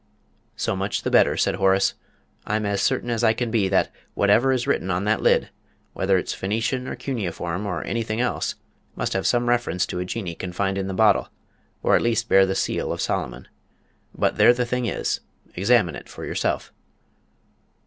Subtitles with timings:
[0.55, 1.93] "So much the better," said Horace.
[2.47, 5.49] "I'm as certain as I can be that, whatever is written on that lid
[5.93, 8.55] whether it's Phoenician, or Cuneiform, or anything else
[8.95, 11.29] must have some reference to a Jinnee confined in the bottle,
[11.83, 13.47] or at least bear the seal of Solomon.
[14.11, 15.19] But there the thing is
[15.53, 16.73] examine it for yourself."